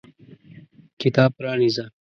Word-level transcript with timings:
کتاب 1.01 1.31
پرانیزه! 1.37 1.85